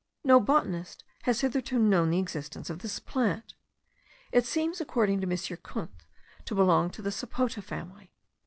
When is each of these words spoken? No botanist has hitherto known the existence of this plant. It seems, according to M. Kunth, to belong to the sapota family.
No 0.23 0.39
botanist 0.39 1.03
has 1.25 1.41
hitherto 1.41 1.77
known 1.77 2.09
the 2.09 2.17
existence 2.17 2.71
of 2.71 2.79
this 2.79 2.97
plant. 2.99 3.53
It 4.31 4.47
seems, 4.47 4.81
according 4.81 5.21
to 5.21 5.27
M. 5.27 5.37
Kunth, 5.61 6.07
to 6.45 6.55
belong 6.55 6.89
to 6.89 7.03
the 7.03 7.11
sapota 7.11 7.61
family. 7.61 8.11